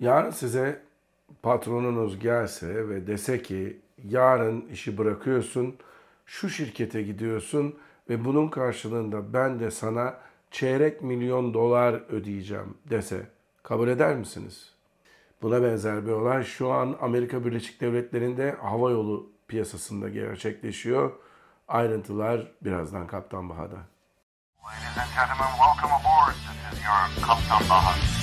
Yarın 0.00 0.30
size 0.30 0.82
patronunuz 1.42 2.18
gelse 2.18 2.88
ve 2.88 3.06
dese 3.06 3.42
ki 3.42 3.80
yarın 4.04 4.68
işi 4.68 4.98
bırakıyorsun, 4.98 5.76
şu 6.26 6.50
şirkete 6.50 7.02
gidiyorsun 7.02 7.78
ve 8.08 8.24
bunun 8.24 8.48
karşılığında 8.48 9.32
ben 9.32 9.60
de 9.60 9.70
sana 9.70 10.16
çeyrek 10.50 11.02
milyon 11.02 11.54
dolar 11.54 11.94
ödeyeceğim 12.08 12.78
dese 12.90 13.26
kabul 13.62 13.88
eder 13.88 14.16
misiniz? 14.16 14.74
Buna 15.42 15.62
benzer 15.62 16.06
bir 16.06 16.12
olay 16.12 16.44
şu 16.44 16.72
an 16.72 16.96
Amerika 17.00 17.44
Birleşik 17.44 17.80
Devletleri'nde 17.80 18.56
hava 18.62 18.90
yolu 18.90 19.30
piyasasında 19.48 20.08
gerçekleşiyor. 20.08 21.12
Ayrıntılar 21.68 22.52
birazdan 22.62 23.06
Kaptan 23.06 23.48
Baha'da. 23.48 23.76
Ladies 24.64 24.98
and 24.98 25.10
gentlemen, 25.16 25.52
welcome 25.58 25.92
aboard. 25.92 26.34
This 26.34 26.78
is 26.78 26.84
your 26.84 27.26
Kaptan 27.26 27.70
Baha. 27.70 28.17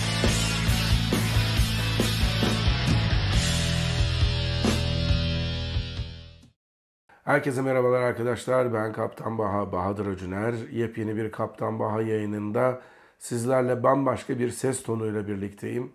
Herkese 7.26 7.62
merhabalar 7.62 8.02
arkadaşlar. 8.02 8.74
Ben 8.74 8.94
Kaptan 8.94 9.38
Baha, 9.38 9.72
Bahadır 9.72 10.08
Acuner. 10.08 10.54
Yepyeni 10.72 11.16
bir 11.16 11.32
Kaptan 11.32 11.80
Baha 11.80 12.02
yayınında 12.02 12.82
sizlerle 13.20 13.84
bambaşka 13.84 14.40
bir 14.40 14.50
ses 14.50 14.84
tonuyla 14.84 15.28
birlikteyim. 15.28 15.92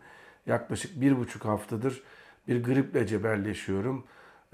Yaklaşık 0.46 1.00
bir 1.00 1.18
buçuk 1.18 1.44
haftadır 1.44 2.02
bir 2.48 2.64
griple 2.64 3.06
cebelleşiyorum. 3.06 4.04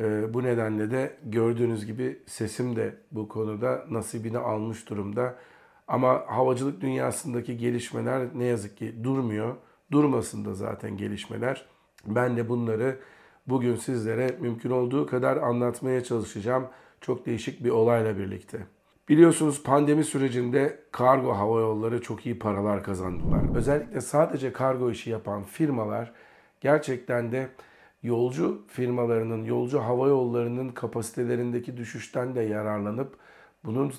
Ee, 0.01 0.35
bu 0.35 0.43
nedenle 0.43 0.91
de 0.91 1.17
gördüğünüz 1.25 1.87
gibi 1.87 2.23
sesim 2.27 2.77
de 2.77 2.95
bu 3.13 3.29
konuda 3.29 3.85
nasibini 3.91 4.39
almış 4.39 4.89
durumda. 4.89 5.35
Ama 5.89 6.25
havacılık 6.27 6.81
dünyasındaki 6.81 7.57
gelişmeler 7.57 8.29
ne 8.35 8.45
yazık 8.45 8.77
ki 8.77 9.05
durmuyor. 9.05 9.57
Durmasın 9.93 10.45
da 10.45 10.55
zaten 10.55 10.97
gelişmeler. 10.97 11.67
Ben 12.07 12.37
de 12.37 12.49
bunları 12.49 12.99
bugün 13.49 13.77
sizlere 13.77 14.37
mümkün 14.41 14.71
olduğu 14.71 15.07
kadar 15.07 15.37
anlatmaya 15.37 16.05
çalışacağım. 16.05 16.67
Çok 17.01 17.27
değişik 17.27 17.65
bir 17.65 17.71
olayla 17.71 18.19
birlikte. 18.19 18.59
Biliyorsunuz 19.09 19.63
pandemi 19.63 20.05
sürecinde 20.05 20.79
kargo 20.93 21.33
hava 21.33 21.61
yolları 21.61 22.03
çok 22.03 22.27
iyi 22.27 22.39
paralar 22.39 22.83
kazandılar. 22.83 23.57
Özellikle 23.57 24.01
sadece 24.01 24.53
kargo 24.53 24.91
işi 24.91 25.11
yapan 25.11 25.43
firmalar 25.43 26.13
gerçekten 26.61 27.33
de 27.33 27.49
yolcu 28.03 28.63
firmalarının, 28.69 29.45
yolcu 29.45 29.81
hava 29.81 30.09
yollarının 30.09 30.69
kapasitelerindeki 30.69 31.77
düşüşten 31.77 32.35
de 32.35 32.41
yararlanıp 32.41 33.17
bunun 33.65 33.93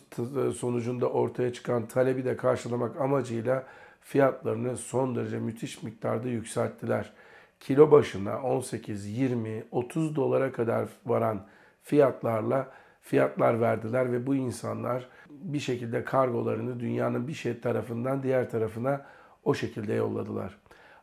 sonucunda 0.52 1.10
ortaya 1.10 1.54
çıkan 1.54 1.88
talebi 1.88 2.26
de 2.26 2.38
karşılamak 2.38 3.02
amacıyla 3.02 3.64
fiyatlarını 4.02 4.78
son 4.78 5.16
derece 5.16 5.40
müthiş 5.40 5.84
miktarda 5.84 6.28
yükselttiler. 6.28 7.14
Kilo 7.60 7.92
başına 7.92 8.42
18, 8.42 9.06
20, 9.06 9.64
30 9.72 10.16
dolara 10.16 10.52
kadar 10.52 10.90
varan 11.06 11.46
fiyatlarla 11.84 12.72
fiyatlar 13.02 13.62
verdiler 13.62 14.12
ve 14.12 14.28
bu 14.28 14.36
insanlar 14.36 15.08
bir 15.30 15.60
şekilde 15.60 16.04
kargolarını 16.04 16.80
dünyanın 16.80 17.28
bir 17.28 17.34
şey 17.34 17.60
tarafından 17.60 18.24
diğer 18.24 18.50
tarafına 18.50 19.06
o 19.44 19.54
şekilde 19.54 19.94
yolladılar. 19.94 20.58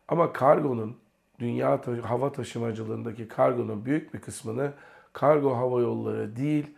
Ama 0.08 0.32
kargonun 0.32 0.96
dünya 1.38 1.80
hava 2.02 2.32
taşımacılığındaki 2.32 3.28
kargonun 3.28 3.84
büyük 3.84 4.14
bir 4.14 4.20
kısmını 4.20 4.72
kargo 5.12 5.56
hava 5.56 5.80
yolları 5.80 6.36
değil 6.36 6.74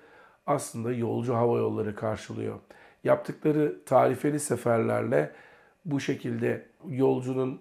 aslında 0.46 0.92
yolcu 0.92 1.34
hava 1.34 1.58
yolları 1.58 1.94
karşılıyor. 1.94 2.58
Yaptıkları 3.04 3.84
tarifeli 3.84 4.40
seferlerle 4.40 5.32
bu 5.84 6.00
şekilde 6.00 6.66
yolcunun 6.88 7.60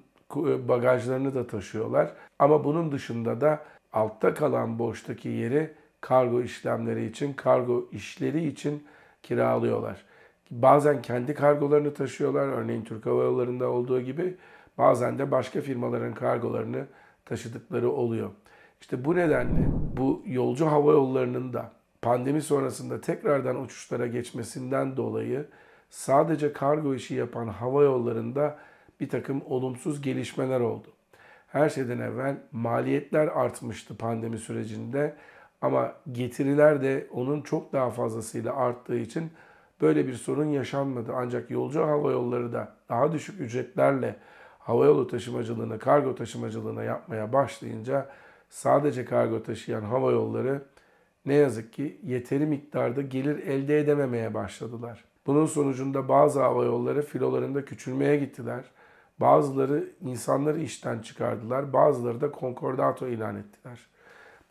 bagajlarını 0.67 1.36
da 1.36 1.47
taşıyorlar. 1.47 2.11
Ama 2.39 2.64
bunun 2.64 2.91
dışında 2.91 3.41
da 3.41 3.59
altta 3.94 4.33
kalan 4.33 4.80
boştaki 4.80 5.30
yeri 5.30 5.73
kargo 6.02 6.42
işlemleri 6.42 7.05
için, 7.05 7.33
kargo 7.33 7.89
işleri 7.92 8.47
için 8.47 8.83
kiralıyorlar. 9.23 10.05
Bazen 10.52 11.02
kendi 11.02 11.33
kargolarını 11.33 11.93
taşıyorlar. 11.93 12.48
Örneğin 12.48 12.83
Türk 12.83 13.05
Hava 13.05 13.23
Yolları'nda 13.23 13.70
olduğu 13.70 14.02
gibi 14.02 14.37
bazen 14.77 15.20
de 15.20 15.32
başka 15.32 15.61
firmaların 15.61 16.14
kargolarını 16.14 16.86
taşıdıkları 17.26 17.92
oluyor. 17.92 18.30
İşte 18.82 19.05
bu 19.05 19.15
nedenle 19.15 19.67
bu 19.98 20.23
yolcu 20.26 20.65
hava 20.65 20.92
yollarının 20.92 21.54
da 21.54 21.71
pandemi 22.02 22.42
sonrasında 22.42 23.02
tekrardan 23.02 23.61
uçuşlara 23.61 24.08
geçmesinden 24.08 24.98
dolayı 24.98 25.45
sadece 25.89 26.54
kargo 26.54 26.95
işi 26.95 27.15
yapan 27.15 27.48
hava 27.48 27.83
yollarında 27.83 28.58
bir 29.00 29.10
takım 29.10 29.42
olumsuz 29.45 30.02
gelişmeler 30.02 30.60
oldu. 30.60 30.88
Her 31.48 31.70
şeyden 31.70 32.00
evvel 32.00 32.38
maliyetler 32.52 33.28
artmıştı 33.28 33.98
pandemi 33.98 34.38
sürecinde 34.38 35.16
ama 35.61 35.94
getiriler 36.11 36.82
de 36.82 37.08
onun 37.11 37.42
çok 37.42 37.73
daha 37.73 37.89
fazlasıyla 37.89 38.56
arttığı 38.56 38.98
için 38.98 39.32
böyle 39.82 40.08
bir 40.08 40.14
sorun 40.14 40.45
yaşanmadı. 40.45 41.11
Ancak 41.16 41.52
yolcu 41.52 41.82
hava 41.82 42.11
yolları 42.11 42.54
da 42.54 42.76
daha 42.89 43.11
düşük 43.11 43.42
ücretlerle 43.42 44.16
havayolu 44.60 45.08
taşımacılığını, 45.08 45.80
kargo 45.80 46.16
taşımacılığına 46.16 46.83
yapmaya 46.83 47.33
başlayınca 47.33 48.10
sadece 48.50 49.06
kargo 49.06 49.44
taşıyan 49.44 49.82
hava 49.82 50.12
yolları 50.12 50.62
ne 51.26 51.33
yazık 51.33 51.73
ki 51.73 52.00
yeteri 52.04 52.45
miktarda 52.45 53.02
gelir 53.02 53.48
elde 53.48 53.80
edememeye 53.80 54.33
başladılar. 54.33 55.04
Bunun 55.27 55.45
sonucunda 55.45 56.10
bazı 56.10 56.42
hava 56.42 56.66
yolları 56.66 57.02
filolarında 57.02 57.66
küçülmeye 57.66 58.17
gittiler. 58.17 58.64
Bazıları 59.20 59.89
insanları 60.02 60.59
işten 60.59 60.99
çıkardılar, 60.99 61.73
bazıları 61.73 62.21
da 62.21 62.31
konkordato 62.31 63.08
ilan 63.08 63.36
ettiler. 63.36 63.80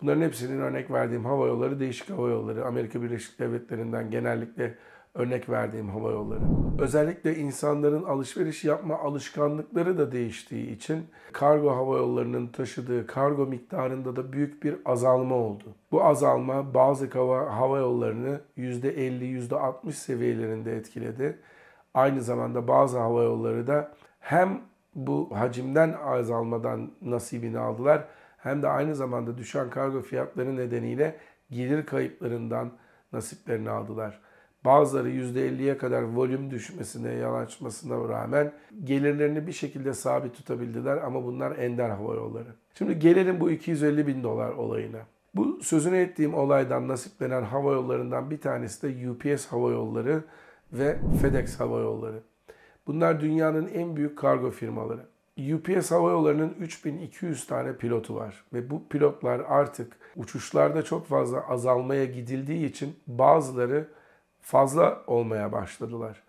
Bunların 0.03 0.23
hepsinin 0.23 0.61
örnek 0.61 0.91
verdiğim 0.91 1.25
hava 1.25 1.47
yolları 1.47 1.81
değişik 1.81 2.11
hava 2.11 2.29
yolları. 2.29 2.67
Amerika 2.67 3.03
Birleşik 3.03 3.39
Devletleri'nden 3.39 4.11
genellikle 4.11 4.75
örnek 5.15 5.49
verdiğim 5.49 5.89
hava 5.89 6.11
yolları. 6.11 6.41
Özellikle 6.79 7.37
insanların 7.37 8.03
alışveriş 8.03 8.65
yapma 8.65 8.99
alışkanlıkları 8.99 9.99
da 9.99 10.13
değiştiği 10.13 10.71
için 10.71 11.07
kargo 11.33 11.71
hava 11.71 11.97
yollarının 11.99 12.47
taşıdığı 12.47 13.07
kargo 13.07 13.47
miktarında 13.47 14.17
da 14.17 14.33
büyük 14.33 14.63
bir 14.63 14.77
azalma 14.85 15.35
oldu. 15.35 15.65
Bu 15.93 16.05
azalma 16.05 16.75
bazı 16.75 17.11
hava, 17.11 17.57
hava 17.57 17.79
yollarını 17.79 18.41
%50, 18.57 19.49
%60 19.49 19.93
seviyelerinde 19.93 20.77
etkiledi. 20.77 21.39
Aynı 21.95 22.23
zamanda 22.23 22.69
bazı 22.69 22.99
hava 22.99 23.23
yolları 23.23 23.67
da 23.67 23.95
hem 24.25 24.61
bu 24.95 25.31
hacimden 25.33 25.93
azalmadan 25.93 26.91
nasibini 27.03 27.59
aldılar 27.59 28.05
hem 28.39 28.63
de 28.63 28.69
aynı 28.69 28.95
zamanda 28.95 29.39
düşen 29.39 29.71
kargo 29.71 30.03
fiyatları 30.03 30.57
nedeniyle 30.57 31.17
gelir 31.51 31.87
kayıplarından 31.87 32.73
nasiplerini 33.13 33.71
aldılar. 33.71 34.21
Bazıları 34.65 35.11
%50'ye 35.11 35.79
kadar 35.79 36.03
volüm 36.03 36.51
düşmesine, 36.51 37.13
yol 37.13 37.35
açmasına 37.35 38.09
rağmen 38.09 38.53
gelirlerini 38.85 39.47
bir 39.47 39.53
şekilde 39.53 39.95
sabit 39.95 40.35
tutabildiler 40.35 40.97
ama 40.97 41.25
bunlar 41.25 41.59
ender 41.59 41.91
hava 41.91 42.15
yolları. 42.15 42.55
Şimdi 42.75 42.99
gelelim 42.99 43.41
bu 43.41 43.51
250 43.51 44.07
bin 44.07 44.23
dolar 44.23 44.51
olayına. 44.51 45.01
Bu 45.35 45.61
sözünü 45.63 45.97
ettiğim 45.97 46.35
olaydan 46.35 46.89
nasiplenen 46.89 47.43
hava 47.43 47.73
yollarından 47.73 48.31
bir 48.31 48.41
tanesi 48.41 48.83
de 48.83 49.11
UPS 49.11 49.47
hava 49.47 49.71
yolları 49.71 50.25
ve 50.73 50.97
FedEx 51.23 51.61
hava 51.61 51.79
yolları. 51.79 52.23
Bunlar 52.87 53.21
dünyanın 53.21 53.69
en 53.69 53.97
büyük 53.97 54.19
kargo 54.19 54.51
firmaları. 54.51 55.07
UPS 55.55 55.91
Hava 55.91 56.11
Yolları'nın 56.11 56.55
3200 56.61 57.47
tane 57.47 57.77
pilotu 57.77 58.15
var 58.15 58.45
ve 58.53 58.71
bu 58.71 58.89
pilotlar 58.89 59.41
artık 59.41 59.97
uçuşlarda 60.17 60.83
çok 60.83 61.07
fazla 61.07 61.49
azalmaya 61.49 62.05
gidildiği 62.05 62.67
için 62.67 62.97
bazıları 63.07 63.89
fazla 64.41 65.03
olmaya 65.07 65.53
başladılar. 65.53 66.23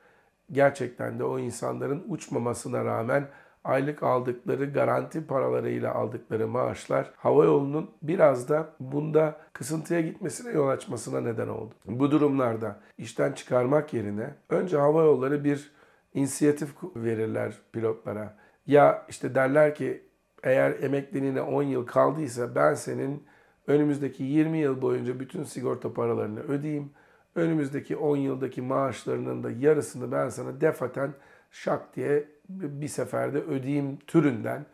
Gerçekten 0.51 1.19
de 1.19 1.23
o 1.23 1.39
insanların 1.39 2.03
uçmamasına 2.09 2.85
rağmen 2.85 3.27
aylık 3.63 4.03
aldıkları 4.03 4.66
garanti 4.66 5.27
paralarıyla 5.27 5.93
aldıkları 5.93 6.47
maaşlar 6.47 7.11
hava 7.17 7.46
yolunun 7.46 7.91
biraz 8.01 8.49
da 8.49 8.69
bunda 8.79 9.37
kısıntıya 9.53 10.01
gitmesine 10.01 10.51
yol 10.51 10.67
açmasına 10.67 11.22
neden 11.22 11.47
oldu. 11.47 11.73
Bu 11.85 12.11
durumlarda 12.11 12.79
işten 12.97 13.31
çıkarmak 13.31 13.93
yerine 13.93 14.34
önce 14.49 14.78
hava 14.78 15.03
yolları 15.03 15.43
bir 15.43 15.72
inisiyatif 16.16 16.70
verirler 16.96 17.53
pilotlara. 17.72 18.38
Ya 18.67 19.06
işte 19.09 19.35
derler 19.35 19.76
ki 19.76 20.03
eğer 20.44 20.84
emekliliğine 20.84 21.41
10 21.41 21.64
yıl 21.64 21.85
kaldıysa 21.85 22.56
ben 22.56 22.73
senin 22.73 23.23
önümüzdeki 23.67 24.23
20 24.23 24.58
yıl 24.58 24.82
boyunca 24.82 25.20
bütün 25.20 25.44
sigorta 25.44 25.94
paralarını 25.94 26.40
ödeyeyim 26.40 26.91
önümüzdeki 27.35 27.97
10 27.97 28.17
yıldaki 28.17 28.62
maaşlarının 28.62 29.44
da 29.44 29.52
yarısını 29.52 30.12
ben 30.12 30.29
sana 30.29 30.62
defaten 30.62 31.14
şak 31.52 31.96
diye 31.96 32.28
bir 32.50 32.88
seferde 32.88 33.38
ödeyeyim 33.38 33.97
türünden 34.08 34.66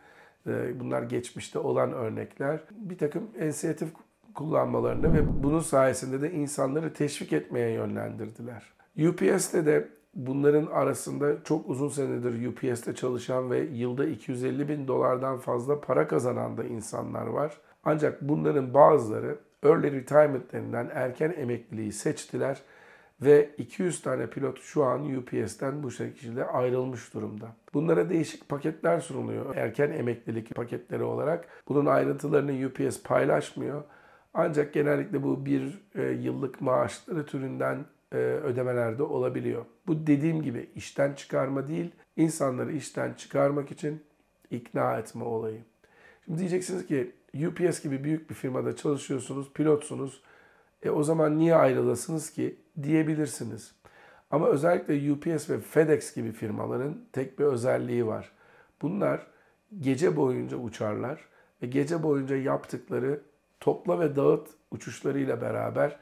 e, 0.46 0.80
bunlar 0.80 1.02
geçmişte 1.02 1.58
olan 1.58 1.92
örnekler 1.92 2.60
bir 2.70 2.98
takım 2.98 3.30
inisiyatif 3.40 3.88
kullanmalarını 4.34 5.14
ve 5.14 5.42
bunun 5.42 5.60
sayesinde 5.60 6.22
de 6.22 6.32
insanları 6.32 6.92
teşvik 6.94 7.32
etmeye 7.32 7.70
yönlendirdiler. 7.70 8.72
UPS'te 9.08 9.66
de 9.66 9.88
bunların 10.14 10.66
arasında 10.66 11.44
çok 11.44 11.68
uzun 11.68 11.88
senedir 11.88 12.46
UPS'te 12.46 12.94
çalışan 12.94 13.50
ve 13.50 13.58
yılda 13.58 14.04
250 14.04 14.68
bin 14.68 14.88
dolardan 14.88 15.38
fazla 15.38 15.80
para 15.80 16.08
kazanan 16.08 16.56
da 16.56 16.64
insanlar 16.64 17.26
var. 17.26 17.60
Ancak 17.84 18.22
bunların 18.22 18.74
bazıları 18.74 19.38
early 19.62 19.92
retirement 19.92 20.52
denilen 20.52 20.90
erken 20.94 21.34
emekliliği 21.36 21.92
seçtiler 21.92 22.62
ve 23.22 23.50
200 23.58 24.02
tane 24.02 24.26
pilot 24.26 24.60
şu 24.60 24.84
an 24.84 25.16
UPS'ten 25.16 25.82
bu 25.82 25.90
şekilde 25.90 26.44
ayrılmış 26.44 27.14
durumda. 27.14 27.46
Bunlara 27.74 28.10
değişik 28.10 28.48
paketler 28.48 29.00
sunuluyor. 29.00 29.56
Erken 29.56 29.90
emeklilik 29.90 30.54
paketleri 30.54 31.02
olarak. 31.02 31.48
Bunun 31.68 31.86
ayrıntılarını 31.86 32.66
UPS 32.66 33.02
paylaşmıyor. 33.02 33.82
Ancak 34.34 34.72
genellikle 34.74 35.22
bu 35.22 35.46
bir 35.46 35.82
e, 35.94 36.02
yıllık 36.02 36.60
maaşları 36.60 37.26
türünden 37.26 37.84
ödemelerde 38.18 39.02
olabiliyor. 39.02 39.64
Bu 39.86 40.06
dediğim 40.06 40.42
gibi 40.42 40.70
işten 40.74 41.14
çıkarma 41.14 41.68
değil, 41.68 41.90
insanları 42.16 42.72
işten 42.72 43.14
çıkarmak 43.14 43.70
için 43.70 44.02
ikna 44.50 44.98
etme 44.98 45.24
olayı. 45.24 45.60
Şimdi 46.24 46.38
diyeceksiniz 46.38 46.86
ki 46.86 47.12
UPS 47.34 47.82
gibi 47.82 48.04
büyük 48.04 48.30
bir 48.30 48.34
firmada 48.34 48.76
çalışıyorsunuz, 48.76 49.52
pilotsunuz. 49.52 50.22
E 50.82 50.90
o 50.90 51.02
zaman 51.02 51.38
niye 51.38 51.54
ayrılasınız 51.54 52.30
ki 52.30 52.56
diyebilirsiniz. 52.82 53.72
Ama 54.30 54.48
özellikle 54.48 55.12
UPS 55.12 55.50
ve 55.50 55.60
FedEx 55.60 56.14
gibi 56.14 56.32
firmaların 56.32 56.98
tek 57.12 57.38
bir 57.38 57.44
özelliği 57.44 58.06
var. 58.06 58.32
Bunlar 58.82 59.26
gece 59.80 60.16
boyunca 60.16 60.56
uçarlar 60.56 61.24
ve 61.62 61.66
gece 61.66 62.02
boyunca 62.02 62.36
yaptıkları 62.36 63.20
topla 63.60 64.00
ve 64.00 64.16
dağıt 64.16 64.48
uçuşlarıyla 64.70 65.40
beraber 65.40 65.98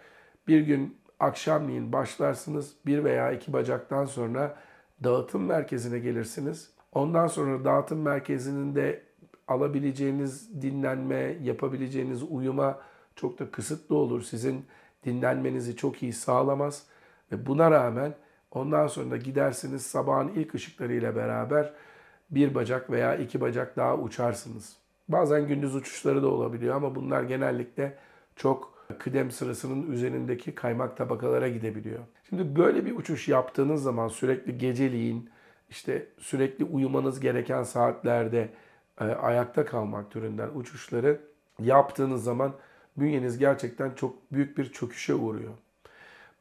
bir 0.48 0.60
gün 0.60 0.96
akşamleyin 1.20 1.92
başlarsınız. 1.92 2.74
Bir 2.86 3.04
veya 3.04 3.32
iki 3.32 3.52
bacaktan 3.52 4.04
sonra 4.04 4.56
dağıtım 5.04 5.44
merkezine 5.44 5.98
gelirsiniz. 5.98 6.70
Ondan 6.92 7.26
sonra 7.26 7.64
dağıtım 7.64 8.02
merkezinin 8.02 8.74
de 8.74 9.02
alabileceğiniz 9.48 10.62
dinlenme, 10.62 11.36
yapabileceğiniz 11.42 12.22
uyuma 12.22 12.78
çok 13.16 13.38
da 13.38 13.50
kısıtlı 13.50 13.96
olur. 13.96 14.22
Sizin 14.22 14.66
dinlenmenizi 15.04 15.76
çok 15.76 16.02
iyi 16.02 16.12
sağlamaz. 16.12 16.86
Ve 17.32 17.46
buna 17.46 17.70
rağmen 17.70 18.14
ondan 18.50 18.86
sonra 18.86 19.16
gidersiniz 19.16 19.86
sabahın 19.86 20.28
ilk 20.28 20.54
ışıklarıyla 20.54 21.16
beraber 21.16 21.72
bir 22.30 22.54
bacak 22.54 22.90
veya 22.90 23.16
iki 23.16 23.40
bacak 23.40 23.76
daha 23.76 23.96
uçarsınız. 23.96 24.76
Bazen 25.08 25.48
gündüz 25.48 25.74
uçuşları 25.74 26.22
da 26.22 26.28
olabiliyor 26.28 26.76
ama 26.76 26.94
bunlar 26.94 27.22
genellikle 27.22 27.98
çok 28.36 28.79
kıdem 28.98 29.30
sırasının 29.30 29.92
üzerindeki 29.92 30.54
kaymak 30.54 30.96
tabakalara 30.96 31.48
gidebiliyor. 31.48 32.00
Şimdi 32.28 32.56
böyle 32.56 32.86
bir 32.86 32.96
uçuş 32.96 33.28
yaptığınız 33.28 33.82
zaman 33.82 34.08
sürekli 34.08 34.58
geceliğin 34.58 35.30
işte 35.70 36.06
sürekli 36.18 36.64
uyumanız 36.64 37.20
gereken 37.20 37.62
saatlerde 37.62 38.48
e, 39.00 39.04
ayakta 39.04 39.64
kalmak 39.64 40.10
türünden 40.10 40.48
uçuşları 40.54 41.20
yaptığınız 41.58 42.24
zaman 42.24 42.52
bünyeniz 42.96 43.38
gerçekten 43.38 43.90
çok 43.94 44.32
büyük 44.32 44.58
bir 44.58 44.72
çöküşe 44.72 45.14
uğruyor. 45.14 45.52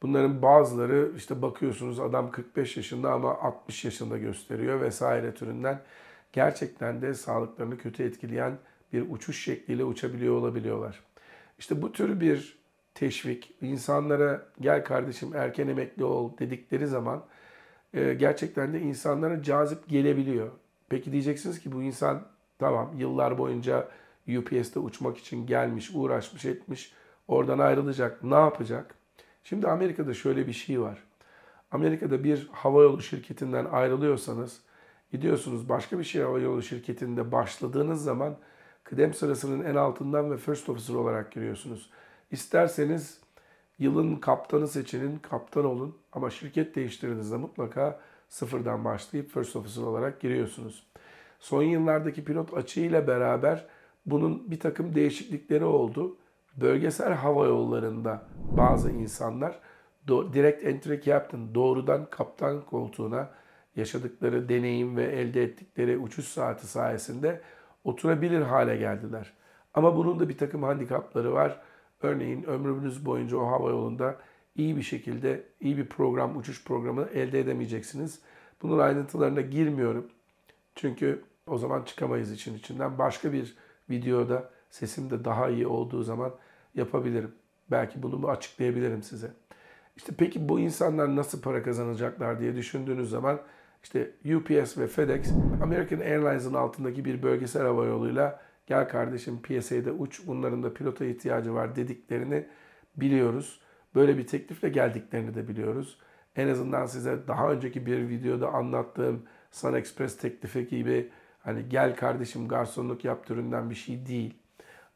Bunların 0.02 0.42
bazıları 0.42 1.10
işte 1.16 1.42
bakıyorsunuz 1.42 2.00
adam 2.00 2.30
45 2.30 2.76
yaşında 2.76 3.12
ama 3.12 3.38
60 3.38 3.84
yaşında 3.84 4.18
gösteriyor 4.18 4.80
vesaire 4.80 5.34
türünden 5.34 5.80
gerçekten 6.32 7.02
de 7.02 7.14
sağlıklarını 7.14 7.78
kötü 7.78 8.02
etkileyen 8.02 8.58
bir 8.92 9.10
uçuş 9.10 9.44
şekliyle 9.44 9.84
uçabiliyor 9.84 10.34
olabiliyorlar. 10.34 11.00
İşte 11.60 11.82
bu 11.82 11.92
tür 11.92 12.20
bir 12.20 12.58
teşvik, 12.94 13.54
insanlara 13.60 14.46
gel 14.60 14.84
kardeşim 14.84 15.34
erken 15.34 15.68
emekli 15.68 16.04
ol 16.04 16.38
dedikleri 16.38 16.86
zaman 16.86 17.24
e, 17.94 18.14
gerçekten 18.14 18.72
de 18.72 18.80
insanlara 18.80 19.42
cazip 19.42 19.88
gelebiliyor. 19.88 20.50
Peki 20.88 21.12
diyeceksiniz 21.12 21.60
ki 21.60 21.72
bu 21.72 21.82
insan 21.82 22.22
tamam 22.58 22.90
yıllar 22.98 23.38
boyunca 23.38 23.88
UPS'te 24.38 24.80
uçmak 24.80 25.18
için 25.18 25.46
gelmiş, 25.46 25.90
uğraşmış, 25.94 26.44
etmiş, 26.44 26.92
oradan 27.28 27.58
ayrılacak. 27.58 28.24
Ne 28.24 28.34
yapacak? 28.34 28.94
Şimdi 29.44 29.68
Amerika'da 29.68 30.14
şöyle 30.14 30.46
bir 30.46 30.52
şey 30.52 30.80
var. 30.80 30.98
Amerika'da 31.70 32.24
bir 32.24 32.48
havayolu 32.52 33.02
şirketinden 33.02 33.64
ayrılıyorsanız 33.64 34.60
gidiyorsunuz 35.12 35.68
başka 35.68 35.98
bir 35.98 36.04
şey 36.04 36.22
havayolu 36.22 36.62
şirketinde 36.62 37.32
başladığınız 37.32 38.04
zaman 38.04 38.36
kıdem 38.84 39.14
sırasının 39.14 39.64
en 39.64 39.74
altından 39.74 40.30
ve 40.30 40.36
first 40.36 40.68
officer 40.68 40.94
olarak 40.94 41.32
giriyorsunuz. 41.32 41.90
İsterseniz 42.30 43.20
yılın 43.78 44.16
kaptanı 44.16 44.68
seçenin, 44.68 45.18
kaptan 45.18 45.64
olun 45.64 45.96
ama 46.12 46.30
şirket 46.30 46.74
değiştirdiğinizde 46.74 47.36
mutlaka 47.36 48.00
sıfırdan 48.28 48.84
başlayıp 48.84 49.30
first 49.30 49.56
officer 49.56 49.82
olarak 49.82 50.20
giriyorsunuz. 50.20 50.86
Son 51.40 51.62
yıllardaki 51.62 52.24
pilot 52.24 52.54
açığıyla 52.54 53.06
beraber 53.06 53.66
bunun 54.06 54.50
bir 54.50 54.60
takım 54.60 54.94
değişiklikleri 54.94 55.64
oldu. 55.64 56.16
Bölgesel 56.56 57.12
hava 57.12 57.46
yollarında 57.46 58.22
bazı 58.56 58.90
insanlar 58.90 59.60
direkt 60.08 60.64
entry 60.64 61.00
captain 61.02 61.54
doğrudan 61.54 62.06
kaptan 62.10 62.60
koltuğuna 62.60 63.30
yaşadıkları 63.76 64.48
deneyim 64.48 64.96
ve 64.96 65.04
elde 65.04 65.42
ettikleri 65.42 65.98
uçuş 65.98 66.24
saati 66.24 66.66
sayesinde 66.66 67.40
oturabilir 67.84 68.40
hale 68.40 68.76
geldiler. 68.76 69.32
Ama 69.74 69.96
bunun 69.96 70.20
da 70.20 70.28
bir 70.28 70.38
takım 70.38 70.62
handikapları 70.62 71.32
var. 71.32 71.60
Örneğin 72.02 72.42
ömrünüz 72.42 73.06
boyunca 73.06 73.36
o 73.36 73.46
hava 73.46 73.70
yolunda 73.70 74.16
iyi 74.56 74.76
bir 74.76 74.82
şekilde 74.82 75.44
iyi 75.60 75.76
bir 75.78 75.86
program, 75.86 76.36
uçuş 76.36 76.64
programı 76.64 77.08
elde 77.14 77.40
edemeyeceksiniz. 77.40 78.20
Bunun 78.62 78.78
ayrıntılarına 78.78 79.40
girmiyorum. 79.40 80.06
Çünkü 80.74 81.24
o 81.46 81.58
zaman 81.58 81.82
çıkamayız 81.82 82.32
için 82.32 82.54
içinden. 82.54 82.98
Başka 82.98 83.32
bir 83.32 83.56
videoda 83.90 84.50
sesim 84.70 85.10
de 85.10 85.24
daha 85.24 85.48
iyi 85.48 85.66
olduğu 85.66 86.02
zaman 86.02 86.34
yapabilirim. 86.74 87.34
Belki 87.70 88.02
bunu 88.02 88.28
açıklayabilirim 88.28 89.02
size. 89.02 89.30
İşte 89.96 90.12
peki 90.18 90.48
bu 90.48 90.60
insanlar 90.60 91.16
nasıl 91.16 91.42
para 91.42 91.62
kazanacaklar 91.62 92.40
diye 92.40 92.56
düşündüğünüz 92.56 93.10
zaman 93.10 93.40
işte 93.82 94.10
UPS 94.36 94.78
ve 94.78 94.86
FedEx 94.86 95.32
American 95.62 96.00
Airlines'ın 96.00 96.54
altındaki 96.54 97.04
bir 97.04 97.22
bölgesel 97.22 97.62
hava 97.62 97.84
yoluyla 97.84 98.40
gel 98.66 98.88
kardeşim 98.88 99.42
PSA'da 99.42 99.90
uç 99.90 100.26
bunların 100.26 100.62
da 100.62 100.74
pilota 100.74 101.04
ihtiyacı 101.04 101.54
var 101.54 101.76
dediklerini 101.76 102.46
biliyoruz. 102.96 103.60
Böyle 103.94 104.18
bir 104.18 104.26
teklifle 104.26 104.68
geldiklerini 104.68 105.34
de 105.34 105.48
biliyoruz. 105.48 105.98
En 106.36 106.48
azından 106.48 106.86
size 106.86 107.18
daha 107.28 107.52
önceki 107.52 107.86
bir 107.86 108.08
videoda 108.08 108.48
anlattığım 108.52 109.22
Sun 109.50 109.74
Express 109.74 110.16
teklifi 110.16 110.68
gibi 110.68 111.10
hani 111.38 111.68
gel 111.68 111.96
kardeşim 111.96 112.48
garsonluk 112.48 113.04
yap 113.04 113.26
türünden 113.26 113.70
bir 113.70 113.74
şey 113.74 114.06
değil. 114.06 114.34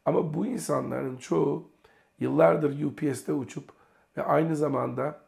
Ama 0.04 0.34
bu 0.34 0.46
insanların 0.46 1.16
çoğu 1.16 1.70
yıllardır 2.18 2.84
UPS'te 2.84 3.32
uçup 3.32 3.72
ve 4.16 4.22
aynı 4.22 4.56
zamanda 4.56 5.20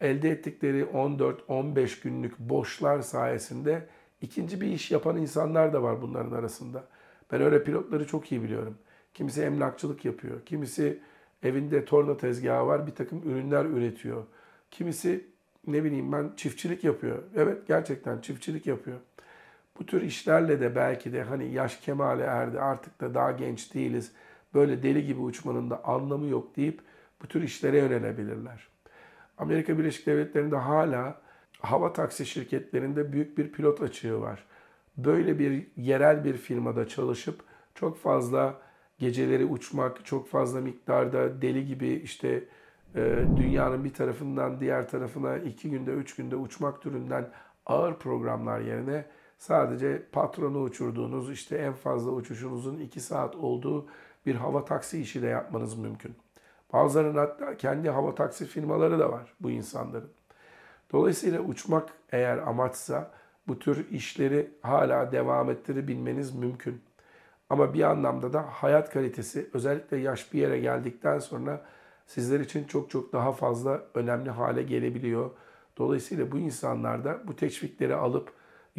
elde 0.00 0.30
ettikleri 0.30 0.82
14-15 0.82 2.02
günlük 2.02 2.38
boşlar 2.38 3.00
sayesinde 3.00 3.86
ikinci 4.22 4.60
bir 4.60 4.66
iş 4.66 4.90
yapan 4.90 5.16
insanlar 5.16 5.72
da 5.72 5.82
var 5.82 6.02
bunların 6.02 6.32
arasında. 6.32 6.84
Ben 7.32 7.40
öyle 7.40 7.64
pilotları 7.64 8.06
çok 8.06 8.32
iyi 8.32 8.42
biliyorum. 8.42 8.78
Kimisi 9.14 9.42
emlakçılık 9.42 10.04
yapıyor. 10.04 10.40
Kimisi 10.46 10.98
evinde 11.42 11.84
torna 11.84 12.16
tezgahı 12.16 12.66
var 12.66 12.86
bir 12.86 12.94
takım 12.94 13.22
ürünler 13.30 13.64
üretiyor. 13.64 14.24
Kimisi 14.70 15.24
ne 15.66 15.84
bileyim 15.84 16.12
ben 16.12 16.32
çiftçilik 16.36 16.84
yapıyor. 16.84 17.22
Evet 17.36 17.66
gerçekten 17.68 18.20
çiftçilik 18.20 18.66
yapıyor. 18.66 18.98
Bu 19.78 19.86
tür 19.86 20.02
işlerle 20.02 20.60
de 20.60 20.76
belki 20.76 21.12
de 21.12 21.22
hani 21.22 21.52
yaş 21.52 21.80
kemale 21.80 22.22
erdi 22.22 22.60
artık 22.60 23.00
da 23.00 23.14
daha 23.14 23.32
genç 23.32 23.74
değiliz. 23.74 24.12
Böyle 24.54 24.82
deli 24.82 25.06
gibi 25.06 25.20
uçmanın 25.20 25.70
da 25.70 25.84
anlamı 25.84 26.26
yok 26.26 26.56
deyip 26.56 26.80
bu 27.22 27.26
tür 27.26 27.42
işlere 27.42 27.78
yönelebilirler. 27.78 28.68
Amerika 29.40 29.78
Birleşik 29.78 30.06
Devletleri'nde 30.06 30.56
hala 30.56 31.20
hava 31.60 31.92
taksi 31.92 32.26
şirketlerinde 32.26 33.12
büyük 33.12 33.38
bir 33.38 33.52
pilot 33.52 33.82
açığı 33.82 34.20
var. 34.20 34.44
Böyle 34.96 35.38
bir 35.38 35.66
yerel 35.76 36.24
bir 36.24 36.36
firmada 36.36 36.88
çalışıp 36.88 37.40
çok 37.74 37.98
fazla 37.98 38.60
geceleri 38.98 39.44
uçmak, 39.44 40.04
çok 40.04 40.28
fazla 40.28 40.60
miktarda 40.60 41.42
deli 41.42 41.66
gibi 41.66 41.88
işte 41.88 42.44
e, 42.94 43.24
dünyanın 43.36 43.84
bir 43.84 43.94
tarafından 43.94 44.60
diğer 44.60 44.88
tarafına 44.88 45.36
iki 45.36 45.70
günde, 45.70 45.90
üç 45.90 46.16
günde 46.16 46.36
uçmak 46.36 46.82
türünden 46.82 47.30
ağır 47.66 47.98
programlar 47.98 48.60
yerine 48.60 49.04
sadece 49.38 50.02
patronu 50.12 50.62
uçurduğunuz 50.62 51.32
işte 51.32 51.56
en 51.56 51.72
fazla 51.72 52.10
uçuşunuzun 52.10 52.78
iki 52.78 53.00
saat 53.00 53.36
olduğu 53.36 53.86
bir 54.26 54.34
hava 54.34 54.64
taksi 54.64 55.00
işi 55.00 55.22
de 55.22 55.26
yapmanız 55.26 55.78
mümkün. 55.78 56.14
Bazılarının 56.72 57.18
hatta 57.18 57.56
kendi 57.56 57.90
hava 57.90 58.14
taksi 58.14 58.46
firmaları 58.46 58.98
da 58.98 59.12
var 59.12 59.34
bu 59.40 59.50
insanların. 59.50 60.10
Dolayısıyla 60.92 61.40
uçmak 61.40 61.88
eğer 62.12 62.38
amaçsa 62.38 63.10
bu 63.48 63.58
tür 63.58 63.90
işleri 63.90 64.50
hala 64.62 65.12
devam 65.12 65.50
ettirebilmeniz 65.50 66.34
mümkün. 66.34 66.82
Ama 67.50 67.74
bir 67.74 67.82
anlamda 67.82 68.32
da 68.32 68.42
hayat 68.42 68.90
kalitesi 68.90 69.50
özellikle 69.54 69.96
yaş 69.96 70.32
bir 70.32 70.40
yere 70.40 70.60
geldikten 70.60 71.18
sonra 71.18 71.66
sizler 72.06 72.40
için 72.40 72.64
çok 72.64 72.90
çok 72.90 73.12
daha 73.12 73.32
fazla 73.32 73.82
önemli 73.94 74.30
hale 74.30 74.62
gelebiliyor. 74.62 75.30
Dolayısıyla 75.78 76.32
bu 76.32 76.38
insanlar 76.38 77.04
da 77.04 77.20
bu 77.28 77.36
teşvikleri 77.36 77.94
alıp 77.94 78.32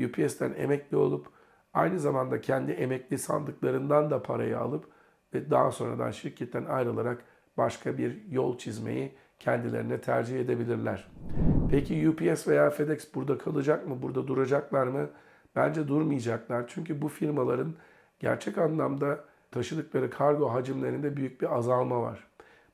UPS'ten 0.05 0.53
emekli 0.57 0.97
olup 0.97 1.27
aynı 1.73 1.99
zamanda 1.99 2.41
kendi 2.41 2.71
emekli 2.71 3.17
sandıklarından 3.17 4.11
da 4.11 4.23
parayı 4.23 4.59
alıp 4.59 4.85
ve 5.33 5.49
daha 5.51 5.71
sonradan 5.71 6.11
şirketten 6.11 6.65
ayrılarak 6.65 7.23
başka 7.57 7.97
bir 7.97 8.17
yol 8.29 8.57
çizmeyi 8.57 9.11
kendilerine 9.39 10.01
tercih 10.01 10.39
edebilirler. 10.39 11.07
Peki 11.71 12.09
UPS 12.09 12.47
veya 12.47 12.69
FedEx 12.69 13.15
burada 13.15 13.37
kalacak 13.37 13.87
mı? 13.87 14.01
Burada 14.01 14.27
duracaklar 14.27 14.87
mı? 14.87 15.09
Bence 15.55 15.87
durmayacaklar. 15.87 16.65
Çünkü 16.67 17.01
bu 17.01 17.07
firmaların 17.07 17.73
gerçek 18.19 18.57
anlamda 18.57 19.19
taşıdıkları 19.51 20.09
kargo 20.09 20.53
hacimlerinde 20.53 21.17
büyük 21.17 21.41
bir 21.41 21.57
azalma 21.57 22.01
var. 22.01 22.27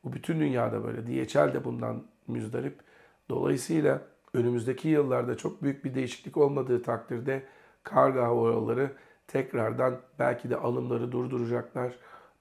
Bu 0.03 0.13
bütün 0.13 0.39
dünyada 0.39 0.84
böyle. 0.84 1.07
DHL 1.07 1.53
de 1.53 1.63
bundan 1.63 2.03
müzdarip. 2.27 2.79
Dolayısıyla 3.29 4.01
önümüzdeki 4.34 4.88
yıllarda 4.88 5.38
çok 5.38 5.63
büyük 5.63 5.86
bir 5.86 5.96
değişiklik 5.96 6.38
olmadığı 6.38 6.84
takdirde 6.84 7.43
kargo 7.84 8.22
hava 8.22 8.48
yolları 8.48 8.91
tekrardan 9.27 9.96
belki 10.19 10.50
de 10.50 10.57
alımları 10.57 11.12
durduracaklar. 11.12 11.96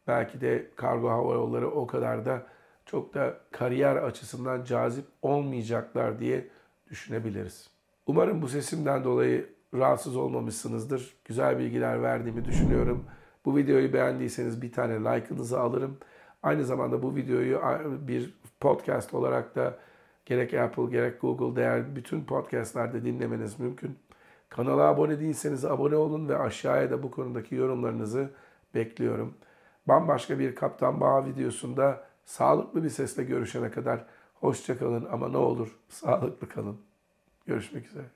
Belki 0.07 0.41
de 0.41 0.67
kargo 0.77 1.11
hava 1.11 1.35
yolları 1.35 1.71
o 1.71 1.87
kadar 1.87 2.25
da 2.25 2.43
çok 2.87 3.15
da 3.15 3.35
kariyer 3.51 3.97
açısından 3.97 4.65
cazip 4.65 5.05
olmayacaklar 5.23 6.19
diye 6.19 6.49
düşünebiliriz. 6.91 7.71
Umarım 8.07 8.43
bu 8.43 8.49
sesimden 8.49 9.05
dolayı 9.05 9.47
rahatsız 9.75 10.17
olmamışsınızdır. 10.17 11.17
Güzel 11.25 11.59
bilgiler 11.59 12.03
verdiğimi 12.03 12.45
düşünüyorum. 12.45 13.05
Bu 13.45 13.57
videoyu 13.57 13.93
beğendiyseniz 13.93 14.63
bir 14.63 14.73
tane 14.73 14.95
like'ınızı 14.95 15.61
alırım. 15.61 15.99
Aynı 16.43 16.65
zamanda 16.65 17.03
bu 17.03 17.17
videoyu 17.17 17.61
bir 18.09 18.35
podcast 18.61 19.15
olarak 19.15 19.57
da 19.57 19.79
gerek 20.27 20.55
Apple 20.55 20.91
gerek 20.91 21.21
Google 21.21 21.57
değer 21.57 21.97
bütün 21.97 22.25
podcastlerde 22.25 23.05
dinlemeniz 23.05 23.61
mümkün. 23.61 23.99
Kanala 24.49 24.83
abone 24.83 25.21
değilseniz 25.21 25.65
abone 25.65 25.97
olun 25.97 26.29
ve 26.29 26.39
aşağıya 26.39 26.91
da 26.91 27.03
bu 27.03 27.11
konudaki 27.11 27.55
yorumlarınızı 27.55 28.31
bekliyorum. 28.75 29.35
Bambaşka 29.89 30.39
bir 30.39 30.55
Kaptan 30.55 31.01
Bağ 31.01 31.27
videosunda 31.27 32.07
sağlıklı 32.25 32.85
bir 32.85 32.91
sesle 32.91 33.25
görüşene 33.25 33.71
kadar 33.71 34.07
hoşça 34.35 34.79
kalın 34.79 35.09
ama 35.13 35.29
ne 35.29 35.37
olur 35.37 35.79
sağlıklı 35.89 36.49
kalın. 36.49 36.81
Görüşmek 37.47 37.87
üzere. 37.87 38.16